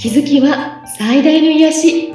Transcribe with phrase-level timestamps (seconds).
[0.00, 2.14] 気づきは最大の癒し。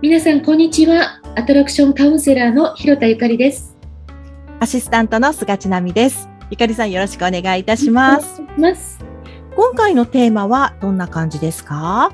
[0.00, 1.20] 皆さんこんにちは。
[1.34, 3.76] アトラクションカウンセラーの広田ゆかりです。
[4.58, 6.30] アシスタントの菅千奈美です。
[6.50, 8.40] ゆかりさんよろしくお願いいたします。
[8.56, 9.04] ます。
[9.54, 11.76] 今回のテーマはどんな感じですか？
[11.76, 12.10] は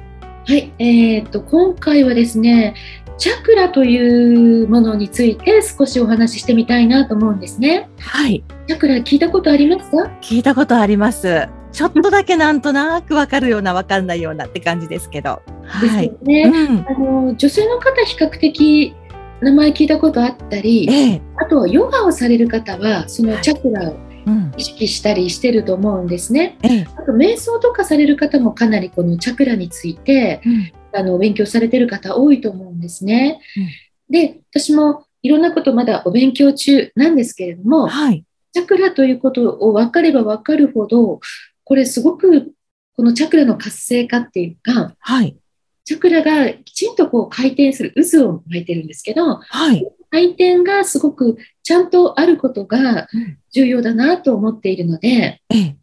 [0.48, 2.74] い、えー、と今回はですね
[3.18, 7.90] チャクラというものについて少しお話ししてみたいなと思うんですね。
[7.98, 8.44] はい。
[8.68, 10.04] チャクラ聞いたことありますか？
[10.20, 11.48] 聞いたことあります。
[11.72, 15.42] ちょっとだけなんとなくわかるようなわかんないようなって感じですけど。
[15.64, 16.08] はい。
[16.10, 16.86] ですよね、うん。
[16.88, 16.92] あ
[17.26, 18.94] の女性の方比較的
[19.40, 21.22] 名前聞いたことあったりええ。
[21.38, 23.96] あとはヨガをされる方はそのチャクラを
[24.26, 24.52] うん。
[24.56, 26.56] 意識したりしてると思うんですね。
[26.62, 26.86] ええ。
[26.96, 30.72] あと瞑想とかされる方もかなりこのチャクラについてうん。
[30.92, 33.40] あの勉強されてる方多いと思うんですね。
[34.08, 38.24] で私もいろんなことまだお勉強中なんですけれどもはい。
[38.52, 41.20] チャクラということを分かれば分かるほど
[41.64, 42.52] これすごく
[42.96, 45.36] このチャクラの活性化っていうかはい。
[45.84, 49.86] チャクラがきちんとこう回転する渦を巻いてるんですけどはい。
[50.10, 55.76] 回転がすごくちゃんとあることがうん重要だなと思っているので、ええ。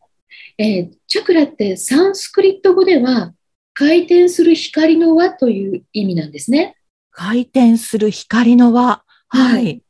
[0.57, 3.33] えーチャクラってサンスクリット語では
[3.75, 6.77] 回転する光の輪という意味なんですね。
[7.11, 9.03] 回転する光の輪。
[9.27, 9.81] はい。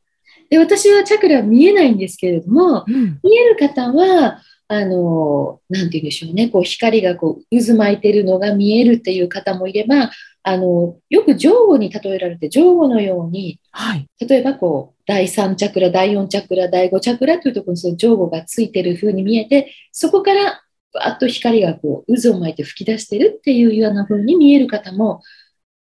[0.50, 3.20] で私はチャクラ見えないんですけれどもうん。
[3.22, 10.10] 見える方はあのなんて言うんでしょうねこう光がこう渦巻いてるのが見えるっていう方もいれば
[10.42, 14.08] あのよく上後に例えられて上後のようにはい。
[14.18, 20.62] 例えばこう第3チャクラ第4チャクラ第5チャクラというところにその上後がついてる風に見えてそこから
[20.96, 25.22] バーッと光がこう渦を巻いて吹き出してるっていうような風に見える方も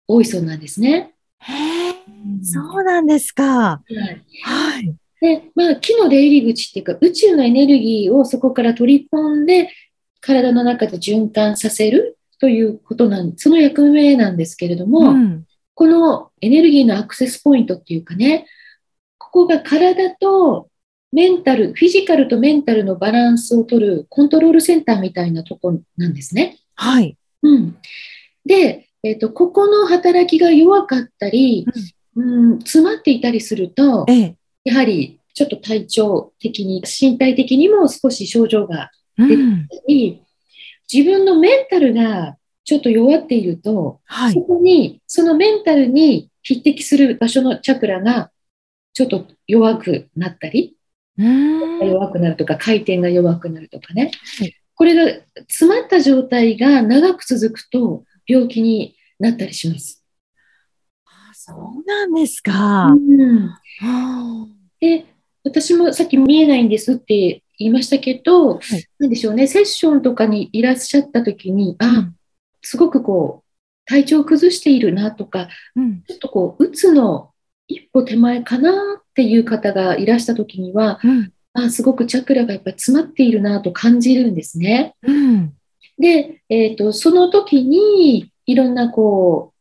[0.06, 1.14] 多いそうなんですね。
[1.38, 1.94] へえ。
[2.42, 3.44] そうなんですか。
[3.44, 4.94] はいはい。
[5.20, 9.70] で、まあ、木の出入り口っていうか、宇宙のエネルギーをそこから取り込んで、
[10.20, 15.44] 体の中で循環させるということなん、その役目なんですけれども、うん。
[15.74, 18.46] このエネルギーのアクセスポイントっていうかね、
[19.18, 20.69] ここが体と
[21.12, 26.58] メンタル、フィジカルとメンタルのバランスを取るコントロールセンターみたいなとこなんですね。
[26.76, 27.16] はい。
[27.42, 27.76] うん。
[28.44, 31.66] で、えっ、と、ここの働きが弱かったり、
[32.16, 34.36] うん、詰まっていたりすると、ええ。
[34.64, 39.52] やはりちょっと体調的に、身体的にも少し症状がうん。
[39.62, 40.22] あり、
[40.92, 44.34] 自分のメンタルがちょっと弱っていると、そはい。
[44.34, 48.30] こに、そのメンタルに匹敵する場所のチャクラが
[48.92, 50.79] ちょっと弱くなったり、うん。
[51.20, 54.54] 弱くなるとか、回転が弱くなるとかねはい。
[54.74, 60.02] これが詰まった状態が長く続くと病気になったりします。
[61.04, 62.86] あそうなんですか。
[62.86, 63.48] うん
[63.80, 64.48] は
[64.80, 65.04] で、
[65.44, 72.12] 私もさっき見えないんですって言いましたけど、はいなんでしょうね、セッションとかにいらっしゃった時に、ああ、
[72.62, 73.50] すごくこう、
[73.84, 76.02] 体調を崩しているなとか、うん。
[76.02, 77.32] ちょっとこう、うつの
[77.68, 81.32] 一歩手前かなっていう方がいらした時には、うん。
[81.52, 84.94] あ、すごくチャクラがやっぱり詰まっているなと感じるんですね。
[85.02, 85.52] うん。
[85.98, 89.60] で、えっと、その時に、いろんなこう、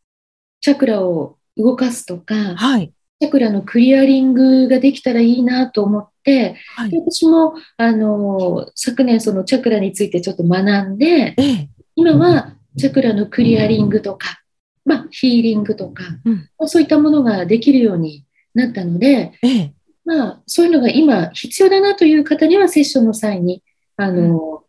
[0.61, 2.93] チャクラを動かすとか、はい。
[3.19, 6.99] チャクラのクリアリングができたらいいなと思って、はいで。
[6.99, 11.69] 私もあの昨年そのチャクラについてちょっと学んでええ。
[11.95, 14.41] 今はチャクラのクリアリングとか、
[14.85, 18.23] まあ、ヒーリングとか、うんそういったものができるように
[18.53, 19.73] なったので、ええ。
[20.05, 23.63] まあ、そういうのが今必要だなという方にはセッションの際に
[23.95, 24.63] あの、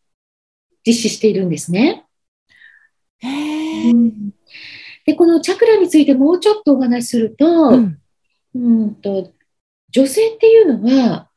[0.86, 2.04] 実施しているんですね。
[5.06, 7.98] でこのチャクラについてもうちょっとお話しすると,、うん。
[8.54, 9.32] うんと
[9.90, 11.28] 女性っていうのは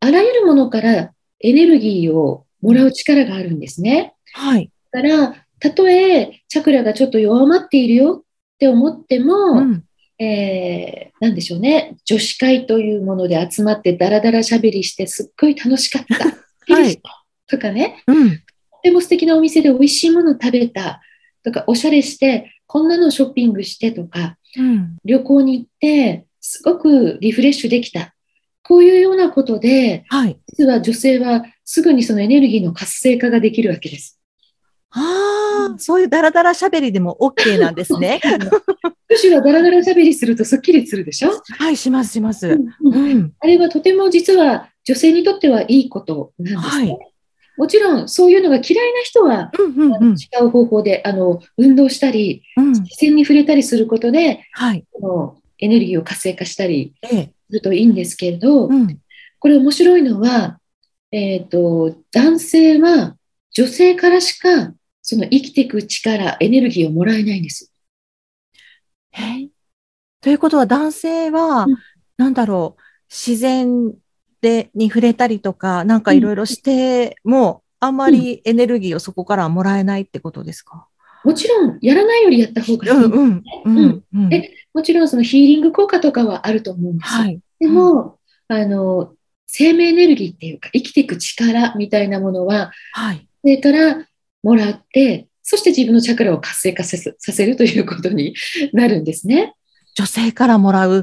[0.00, 4.14] あらゆるものからエネルギーをもらう力があるんですね。
[4.32, 4.70] はい。
[4.90, 9.84] だから、たとえチャクラがちょっと弱まっているよって思っても、うん。
[10.18, 16.24] えーなんでしょうね、女子会というもので集まってダラダラしゃべりしてすっごい楽しかった。
[16.74, 17.00] はい
[17.46, 18.30] とかね、うん。
[18.38, 18.44] と
[18.82, 21.00] ても素敵なお店で美味しいもの食べた
[21.44, 24.96] とか、おしゃれして、こんなのショッピングしてとか、うん。
[25.04, 28.14] 旅行に行って、すごくリフレッシュできた。
[28.64, 30.38] こういうようなことで、はい。
[30.48, 34.18] 実は女性はすぐにそのエネルギーの活性化ができるわけです。
[34.90, 38.20] ああ、そういうダラダラ喋りでも OK なんですね。
[39.12, 42.48] 女子はダラダラ喋りするとすっきりするでしょ、はい、します、します。
[42.48, 43.32] うんうん。
[43.40, 46.90] あれはとても実は女性にとってはいいことなんですね。
[46.90, 46.98] はい
[47.58, 50.16] もちろんそういうのが嫌いな人は、うん、うん、うん。
[50.16, 52.74] 違う方法であの運動したり、うん。
[52.74, 54.86] 視線に触れたりすることで、はい。
[54.90, 57.32] このエネルギーを活性化したりええ。
[57.48, 58.98] するといいんですけれど、うん。
[59.38, 60.60] これ面白いのは、
[61.10, 63.16] えっ、と、男性は
[63.50, 64.72] 女性からしか
[65.02, 67.71] その生きていく力、エネルギーをもらえないんです。
[69.12, 69.48] え？
[70.20, 71.76] ということは男性は、うん
[72.18, 73.94] なんだろう、自然
[74.42, 80.86] でに触れたりとか、なんかいろいろしても、あんまりエネルギーをそこからはもらえないってことですか？
[81.24, 82.92] もちろん、やらないよりやった方がいい。
[82.92, 84.34] うんうんうんうん。
[84.34, 87.20] えもちろん、そのヒーリング効果とかはあると思うんですよ。
[87.22, 87.40] はい。
[87.58, 88.18] でも、
[88.48, 89.14] あの、
[89.46, 93.26] 生命エネルギーっていうか、生きていく力みたいなものは、はい。
[93.40, 94.06] それから
[94.42, 98.34] もらって、そして自分のチャクラを活性化させさせるということに
[98.72, 99.54] なるんですね。
[99.94, 101.02] 女性からもらう。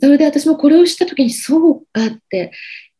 [0.00, 2.52] それで私もこれを知った時にそうかって、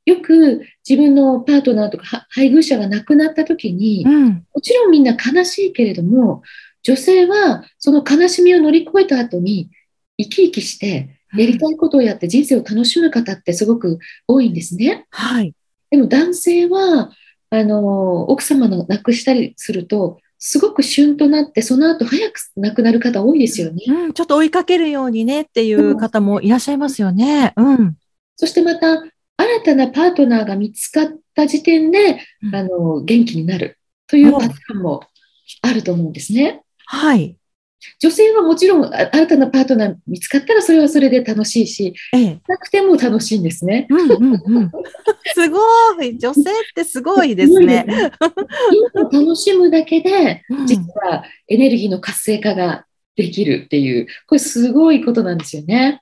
[0.07, 4.47] よく自分のパートナーとかは配偶者が亡くなった時に、うん。
[4.55, 6.43] もちろんみんな悲しいけれども、
[6.83, 9.71] 女性はその悲しみを乗り越えた後に
[10.19, 13.99] 生き生きして、やりたいことをやって人生を楽しむ方ってすごく
[14.29, 15.07] 多いんですね。
[15.11, 15.55] はい。
[15.91, 17.11] でも男性は、
[17.59, 23.83] あの、奥様の亡くしたりすると、すごく旬となって、その後早く亡くなる方多いですよね。
[23.89, 24.13] うん。
[24.13, 27.53] ちょっと追いかけるようにねっていう方もいらっしゃいますよね。
[27.57, 27.97] うん。
[28.37, 29.03] そしてまた、
[29.37, 35.03] 新たなパートナーが見つかった時点で、うんあの、元気になるというパターンも
[35.63, 36.63] あると思うんですね。
[36.87, 37.37] はい。
[37.99, 42.39] 女性はもちろん、あ新たなパートナー見つかったらそれはそれで楽しいし、ええ。
[42.49, 43.87] なくても楽しいんですね。
[43.91, 44.71] うんうんうん。
[45.35, 46.19] すごい。
[46.19, 46.45] 女性っ
[46.75, 48.13] てすごいですね。
[49.13, 52.87] 楽しむだけで、うん実はエネルギーの活性化が
[53.17, 56.01] できるっていう、これすごいことなんですよね。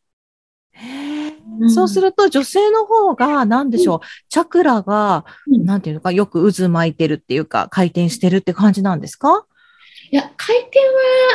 [1.68, 9.46] そうすると女性の方が何でしょう、チャクラが、うんなんていうのか、よく渦巻いてるっていうか、回転してるって感じなんですか？
[10.12, 10.78] いや、回転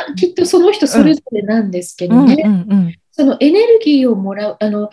[0.08, 2.94] はきっとその人それぞれなんですけどね、うん。
[3.10, 4.88] そのエネルギーをもらう、あの、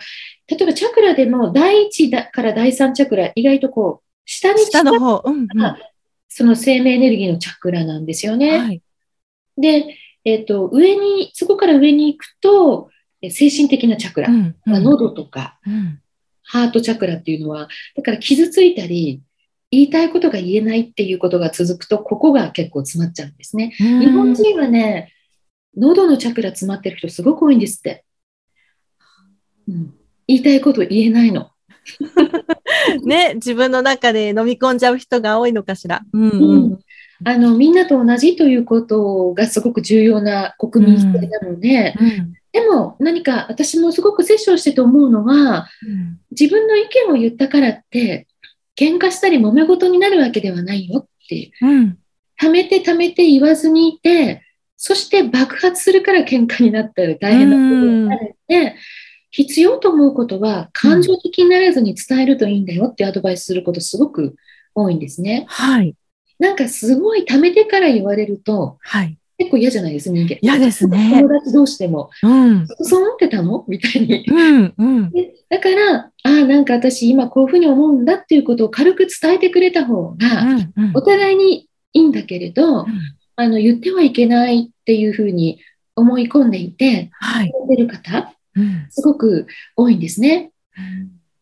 [0.48, 5.22] 例えばチャクラでも第一だから第三チャクラ、意外とこう、下に下の方。
[5.24, 5.46] うんうん。
[5.46, 5.78] が
[6.28, 8.58] その生命エネルギーのチャクラなんですよね。
[8.58, 8.82] はい。
[9.56, 12.90] で、えっ、と、上に、そこから上に行くと、
[13.22, 16.00] え精神的なチャクラ、うんうんまあ喉とか、うん
[16.48, 19.20] ハートチャクラっていうのは、だから傷ついたり、
[19.70, 23.74] 言いたいことが言えないっていうことが続くと、ここが結構詰まっちゃうんですね。
[23.78, 25.12] 日本人はね、
[25.76, 28.04] 喉のチャクラ詰まってる人すごく多いんですって。
[29.68, 29.94] うん、
[30.28, 31.50] 言いたいこと言えないの。
[33.04, 36.02] ね、自分の中で飲み込んじゃう人が多いのかしら。
[36.12, 36.78] うんううんん
[37.24, 48.26] あのみんなと同じということがすごく重要な国民性なので、うんでも何か私もすごくセッションしてて思うのは、うん自分の意見を言ったからって、
[48.76, 51.66] 喧嘩したり揉め事になるわけではないよっていう。
[51.66, 51.98] うん
[52.38, 54.42] 溜めて溜めて言わずにいて、
[54.76, 58.76] そして爆発するから喧嘩になったら大変なことになるんで、
[59.30, 64.36] 必要と思うことは感情的にならずに伝えるといいんだよってアドバイスすることすごく
[64.74, 65.46] 多いんですね。
[65.48, 65.94] はい。
[66.38, 69.18] なんかすごい溜めてから言われるとはい。
[69.38, 70.38] 結構嫌じゃないです人間。
[70.40, 72.66] 嫌ですね友達同士でも、うん。
[72.66, 74.24] そう思ってたのみたいに。
[74.26, 75.10] うんうん。
[75.10, 82.86] でだから、ああ、なんか私今こういうふうに思うんだっていうことを軽く伝えてくれた方が、うんうんお互いにいいんだけれど、
[83.36, 85.60] あの言ってはいけないっていうふうに
[85.94, 87.50] 思い込んでいて、はい。
[87.52, 90.50] 思ってる方、うんすごく多いんですね。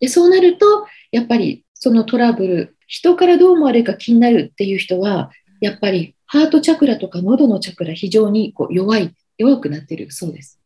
[0.01, 10.61] でそうなると、やっぱりそのトラブル、人からどう思われるか気になるっていう人は、やっぱりハートチャクラとか喉のチャクラ、非常にこう弱い、弱くなってるそうです。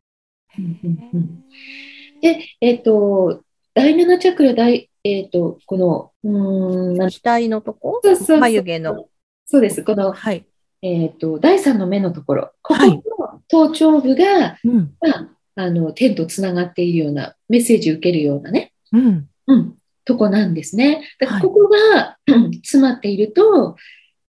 [2.23, 3.43] で、えっ、と、
[3.75, 7.13] 第7チャクラ、第えっ、と、この、うーん、額
[7.51, 8.01] のとこ？
[8.03, 9.09] そうそうそう眉毛の。
[9.45, 10.47] そうです、この、はい。
[10.81, 13.03] えっ、と、第3の目のところ、ここはいの
[13.47, 14.95] 頭頂部が、うん。
[15.03, 19.29] まあ、あの天とつながっているようなメッセージを受けるようなね、うん。
[19.49, 19.75] うん、
[20.07, 21.03] とこなんですね。
[21.21, 23.77] だからはいここが、うん詰まっていると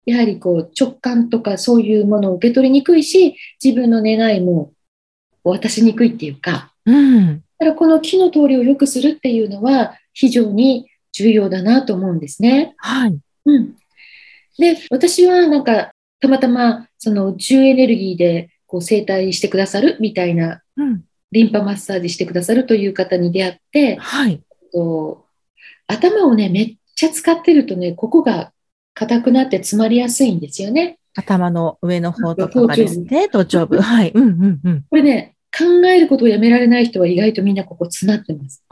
[0.08, 4.72] やはりこう直感とかそういうものを受け取りにくいし自分の願いも
[5.44, 7.44] 渡しにくいっていうかうん。
[7.60, 12.74] だからこの気の通りを良くするっていうのは非常に重要だなと思うんですね。
[12.78, 13.20] はい。
[13.46, 13.76] うん、
[14.58, 21.04] で私はなんかたまたまその重エネルギーでこう整体してくださるみたいなうん。
[21.32, 24.42] リンパマッサージしてくださるという方に出会って、はい。
[25.88, 28.52] 頭をね、めっちゃ使ってるとね、ここが
[28.98, 30.98] 硬くなって詰まりやすいんですよね。
[31.16, 33.80] 頭の上の方とかがですね、頭頂部。
[33.80, 34.12] はい。
[34.14, 34.86] うんうんうん。
[34.90, 38.64] これね、考えることをやめられない人は意外とみんなここ詰まってます。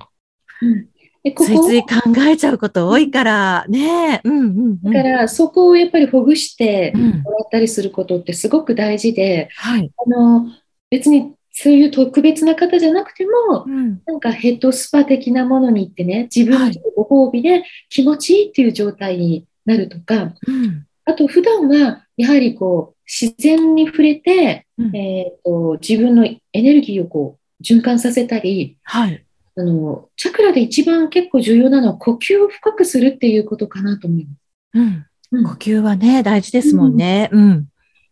[0.62, 0.88] うん、
[1.24, 1.88] でここついつい考
[2.28, 4.92] えちゃうこと多いから、ねうんうんうん。
[4.92, 7.02] だからそこをやっぱりほぐしてうん。
[7.22, 9.92] もらったりすることってすごく大事で、はい。
[9.96, 10.48] あの
[10.90, 14.02] 別にそういう特別な方じゃなくても、うん。
[14.06, 20.86] なんかヘッドスパ的なものに行ってね、自分のご褒美で気持ちいいっていう状態になるとか、うん。
[21.06, 29.24] あと普段はやはりこう自然に触れて、うんえーと自分のエネルギーをこう循環させたり、はい。
[29.58, 34.38] あの、チャクラで一番結構重要なのは呼吸を深くするっていうことかなと思います。
[34.74, 35.06] うん。
[35.32, 37.30] うん呼吸はね、大事ですもんね。
[37.32, 37.68] うん。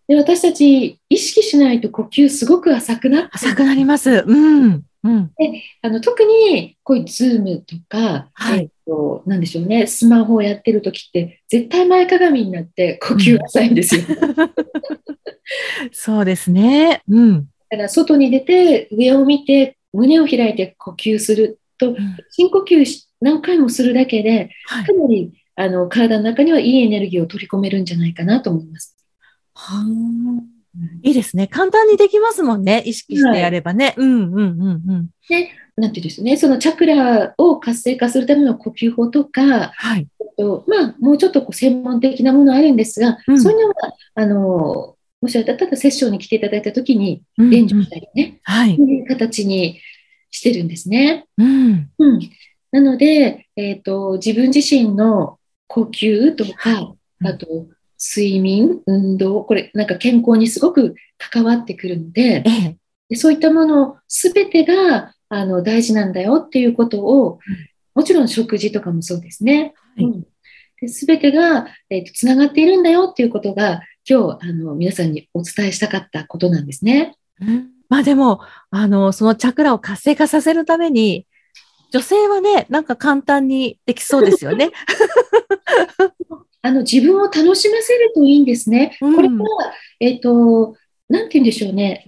[0.07, 4.23] で私たち意識しないと呼吸すごく浅くなって浅くなります。
[4.25, 4.83] うん。
[5.03, 5.31] うん。
[5.81, 14.01] あの特にこういうズームとか、はいえっとなんでしょうね、スマホをやってる時って絶対前かがみになって呼吸が浅いんですよ。
[14.03, 14.49] だ
[15.91, 17.01] そうですね。
[17.07, 17.47] うん。
[17.69, 21.97] から外に出て上を見て胸を開いて呼吸するとうん
[22.29, 24.93] 深呼吸し何回もするだけではいか。
[24.93, 28.95] なりあの体の中にはいいエネルギーを取り込めるんじゃないかなと思います。
[29.53, 30.52] はあ
[31.03, 31.47] いいですね。
[31.47, 32.81] 簡単にできますもんね。
[32.85, 33.93] 意識してやればね。
[33.97, 35.09] うんうんうんうん。
[35.75, 40.07] なんていうんですね、そのチャクラを活性化するための呼吸法とか、はい。
[40.19, 43.73] えっとまあ、もうちょっとこう専門的なものあるんですが、うんそういうのは
[44.15, 48.87] あのもしあったらセッションに来ていただいたときにうん伝授したりね、はいそう。
[48.87, 49.79] いう形に
[50.31, 51.25] してるんですね。
[51.37, 51.89] うん。
[51.97, 52.19] うん、
[52.71, 55.37] なので、えっと自分自身の
[55.67, 57.47] 呼吸とか、うんあと
[58.03, 62.77] 睡眠、運動、これなんか健康にすごく関わってくるので、ええ。
[63.09, 67.39] でそういったものすべてがあの大事なんだよっていうことを、
[67.95, 69.73] もちろん食事とかもそうですね。
[69.95, 70.25] はいうん
[70.81, 77.15] ですべてが、えーとつながっているんだよっていうことが今日あの皆さんにお伝えしたかったことなんですね。
[77.39, 78.39] うんまあでも、
[78.71, 81.27] あの、そのチャクラを活性化させるために、
[81.91, 84.71] 女性はね、なんか簡単にできそうですよね。
[86.63, 88.97] あの自分を楽しませるといいんですね。
[89.01, 89.35] うんこれは、
[89.99, 90.75] えっ、と、
[91.09, 92.05] なんて言うんでしょうね。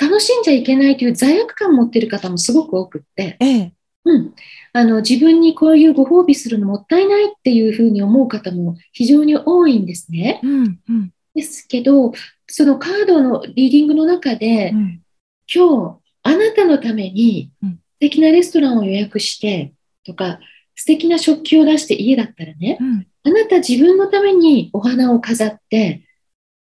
[0.00, 3.72] 楽しんじゃいけないという罪悪感を持っている方もすごく多くって、ええ。
[4.04, 4.34] うん、
[4.74, 10.40] あの自分にこういうご褒美するのもったいないっていうふうに思う方も非常に多いんですね。
[10.42, 12.12] うんうんですけど、
[12.46, 15.00] そのカードのリーディングの中で、うん
[15.46, 19.72] 今日あなたのためにうん素敵なレストランを予約して
[20.04, 20.38] とか、
[20.74, 26.06] 素敵な食器を出して家だったらね、うんあなた自分のためにお花を飾って、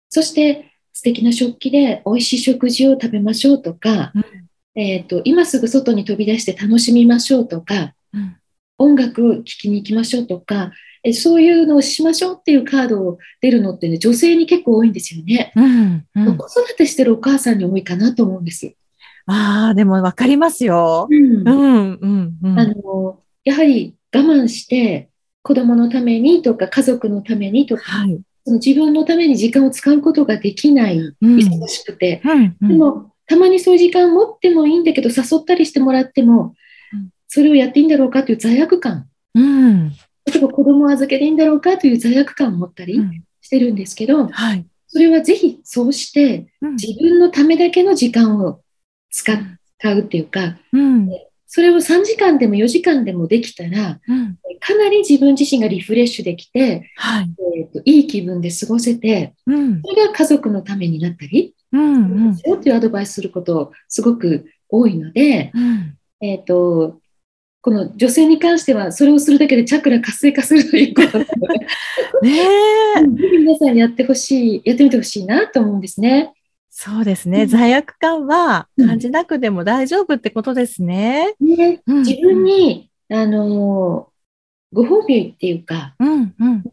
[0.10, 4.26] そして素敵な食器で美味しい食事を食べましょうとか、うん
[4.74, 8.38] えっ、と、今すぐ外に飛び出して楽しみましょうとか、うん
[8.78, 10.72] 音楽聴きに行きましょうとか、
[11.04, 15.52] えそういうのをしましょうっていうカードを出るのってね、女性に結構多いんですよね。
[15.56, 18.74] うんうん子育てしてるお母さんに多いかなと思うんです。
[19.28, 21.08] ああ、でもわかりますよ。
[21.12, 22.60] うんうんうんうん。
[22.60, 25.11] あのやはり我慢して
[25.44, 28.22] 子供のためにとか家族のためにとか、はい。
[28.46, 31.36] その自分のために時間を使うことができない、うん。
[31.36, 32.68] 忙しくて、うんうん。
[32.70, 36.56] でもたまにそういう時間を持ってもいいんだけど誘ったりしてもらっても、
[36.94, 37.10] うん。
[37.28, 39.08] それをやっていいんだろうかという罪悪感。
[39.36, 39.90] うん。
[40.26, 43.24] 例えば子供を預けていいんだろうかという罪悪感を持ったりうん。
[43.42, 44.66] してるんですけど、はい。
[44.88, 46.72] それはぜひそうしてうん。
[46.76, 48.62] 自分のためだけの時間を
[49.10, 51.10] 使うっていうか、うん
[51.54, 57.30] それを3時間でも4時間でもできたら、うんかなり自分自身がリフレッシュできて、はい。
[57.58, 67.02] えーといい気分で過ごせて、うんそれが家族のためになったり、うんうんですよっていうアドバイスすることすごく多いので、うんえっ、と、
[67.62, 71.60] この女性に関しては、それをするだけでチャクラ活性化するということなので、
[72.24, 72.40] ね
[72.98, 73.02] え。
[73.02, 76.32] ぜひ皆さんにやってほしい、やってみてほしいなと思うんですね。
[76.84, 77.44] そうですね。
[77.44, 81.36] うん罪悪感はうん感じなくでも大丈夫ってことですね。
[81.40, 84.12] ねうん自分に、あのー
[84.74, 86.64] ご褒美っていうか、うんうん。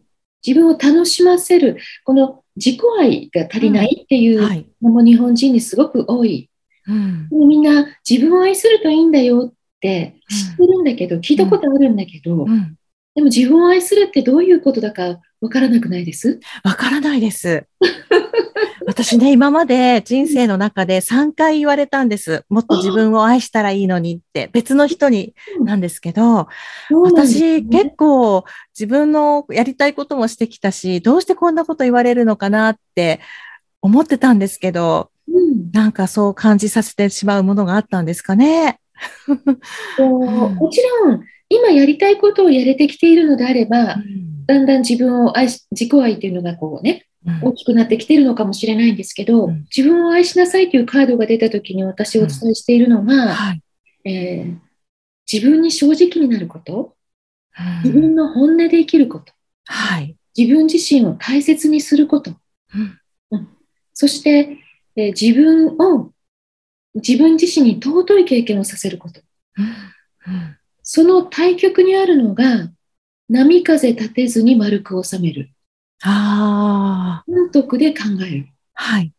[0.47, 4.67] 自分を楽しませる、この自己愛が足りないっていうはい。
[4.81, 6.49] のも日本人にすごく多い。
[6.87, 12.77] うんでもみんな自分を愛するといいんだよって知ってるんだけど、聞いたことあるんだけど、うん。
[13.17, 16.39] でも自分を愛するってどういうことだかわからなくないです？
[16.63, 17.67] わからないです。
[18.89, 22.47] 私ね、今まで人生の中で3回言われたんです。
[22.49, 26.49] もっと自分を愛したらいいのにって、別の人になんですけど、
[26.91, 33.21] 私結構自分のやりたいこともしてきたし、どうしてこんなこと言われるのかなって
[33.83, 35.71] 思ってたんですけど、うん。
[35.71, 38.81] なんかそう感じさせてしまうものがあったんですかね。
[39.29, 43.97] もちろん今やりたいことをやれてきているのであれば、
[44.47, 47.05] だんだん自分を愛し、自己愛っていうのがこうね、
[47.43, 53.63] 大きくなってきてるのかもしれないんですけど、うん自分を愛しなさいというカードが出た時に私お伝えしているのは、はい。
[54.05, 54.59] えー
[55.31, 56.97] 自分に正直になること、
[57.85, 59.33] 自うん分の本音で生きること、
[59.67, 60.17] はい。
[60.37, 62.35] 自分自身を大切にすること、
[62.75, 63.49] うん
[63.93, 64.59] そして、
[64.97, 66.13] えー自分を
[66.95, 69.21] 自分自身に尊い経験をさせること。
[69.59, 72.71] うんその対極にあるのが、
[73.29, 75.51] 波風立てずに丸く収める。
[76.03, 78.49] ああ、本徳で考える。
[78.75, 79.13] はい。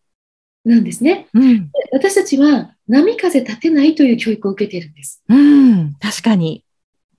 [0.66, 1.28] なんですね。
[1.34, 1.66] うん。
[1.66, 5.24] で私たちは波風立てないという教育を受けているんです。
[5.28, 5.96] うん。
[6.00, 6.64] 確かに。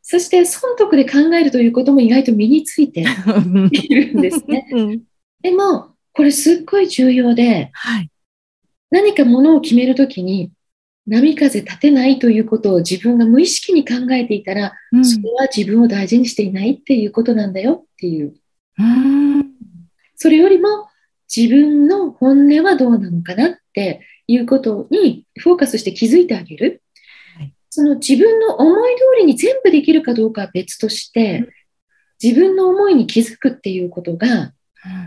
[0.02, 4.66] そして損得で考えるということも意外と身についているんですね。
[4.72, 5.02] うん
[5.42, 8.10] でも、これすっごい重要で、はい。
[8.90, 10.52] 何かものを決めるときに、
[11.06, 18.34] 波風立てないということを自分が無意識に考えていたら、うんそれは自分を大事にしていないっていうことなんだよっていう。
[18.80, 19.44] うん。
[20.16, 20.88] それよりも
[21.34, 26.82] 自分の本音はどうなのかなっていうことにフォーカスして気づいてあげる。
[27.36, 27.54] はい。
[27.68, 31.48] その自分の思い通りに全部できるかどうかは別として、
[32.22, 34.52] 自分の思いに気づくっていうことが、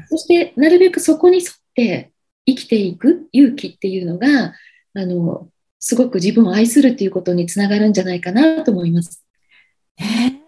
[0.10, 2.12] そしてなるべくそこに沿って
[2.46, 4.54] 生きていく勇気っていうのが、
[4.96, 5.50] あの、
[5.80, 9.26] すごく自分を愛するっていうことにつながるんじゃないかなと思います。
[10.00, 10.44] ねえ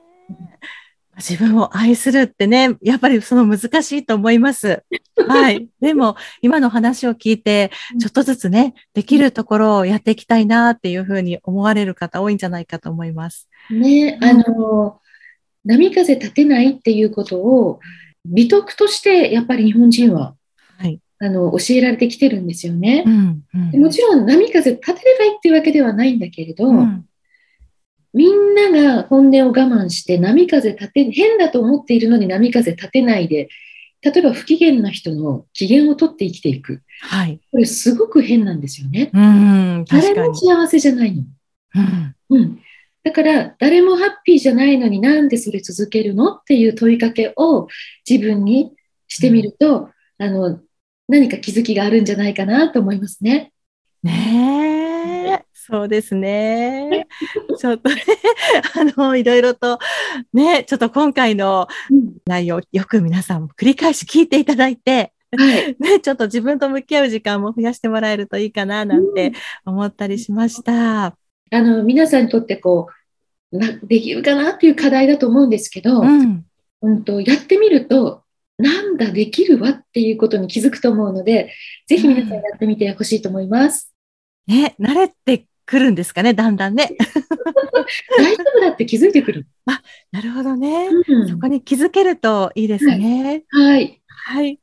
[1.17, 4.83] 自分を愛するってね、やっぱりその難しいと思います。
[5.27, 5.67] はい。
[5.79, 13.47] でも、今の話を聞いて、ちょっとずつね、できるところをやっていきたいなっていうふうに思われる方多いんじゃないかと思います。
[13.69, 14.99] ね、うんあの、
[15.63, 17.79] 波風立てないっていうことを
[18.25, 20.35] 美徳としてやっぱり日本人は
[20.77, 20.99] はい。
[21.17, 23.09] あの教えられてきてるんですよねう。
[23.09, 23.41] ん。
[23.53, 27.05] うんでもちろん波風立てればいいっていうわけではないんだけれど、うん
[28.15, 33.49] みんなが本音を我慢して波風立て、変だと思っているのに波風立てないで、
[34.01, 36.81] 例えば不機嫌な人の機嫌を取って生きていく。
[37.01, 37.41] はい。
[37.51, 39.11] これすごく変なんですよね。
[39.13, 39.85] うん。
[39.85, 40.33] 確誰も。
[40.33, 41.23] 幸せじゃないの。
[42.29, 42.37] うん。
[42.37, 42.59] うん。
[43.03, 47.67] だから、誰もハッピーじゃないのになんでそれ続けるのっていう問いかけを
[48.09, 48.71] 自分に
[49.07, 50.59] してみると、あの、
[51.09, 53.51] 何か気づきがあるんじゃないかなと思いますね。
[54.03, 54.11] ね
[54.71, 54.74] え、
[55.67, 57.07] そうですね。
[57.57, 58.03] ちょっとね、
[58.77, 59.79] あの、いろいろと、
[60.31, 61.67] ね、ちょっと今回の
[62.27, 65.75] 内容、よく皆さんも繰り返し聞いていただいて、はい。
[65.81, 69.33] ね、ちょっと自分と向き合う時間も増やしてもらえるといいかな、なんて
[69.65, 71.05] 思ったりしました。
[71.05, 71.15] あ
[71.51, 72.89] の、皆さんにとってこ
[73.51, 76.45] う、なできるかなっていう課題だと思うんですけど、うん。
[76.83, 78.21] うんと、やってみると、
[78.59, 81.51] なんだ、できるわっていうことに気づくと思うので、
[81.87, 83.95] ぜひ皆さんやってみてほしいと思います。
[84.47, 86.95] ね、慣れてくるんですかね、だんだんね。
[88.17, 89.47] 大丈夫だって気づいてくる。
[90.11, 90.89] なるほどね。
[91.07, 93.43] うんそこに気づけるといいですね。
[93.49, 94.01] はい。
[94.07, 94.59] はい。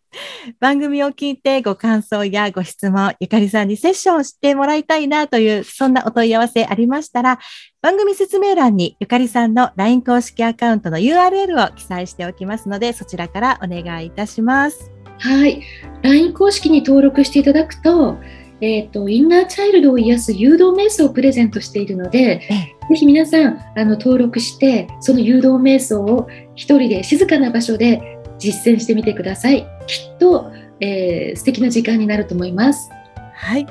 [0.61, 7.39] 番組を聞いてご感想やご質問、ゆかりさんにセッションをしてもらいたいなという、そんなお問い合わせありましたら、
[7.81, 14.91] 番組説明欄にゆかりさんの LINE 公式アカウントの URL を記載しておきますので、そちらからお願いいたします。
[15.19, 15.63] はい。
[16.03, 18.19] LINE 公式に登録していただくと、
[18.63, 22.49] えっ、と、インナーチャイルドを癒す誘導瞑想をプレゼントしているので、え
[22.89, 29.67] ぜひ皆さん、あの、登録して、その誘導瞑想を一人で静かな場所で実践してみてください。
[29.89, 32.89] きっと、えー素敵な時間になると思います。
[33.35, 33.67] はい。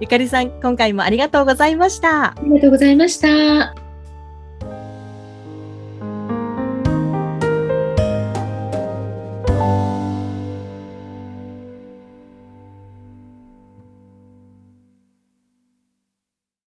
[0.00, 2.26] ゆかりさん、今回もありがとうございました。
[2.26, 3.85] ありがとうございました。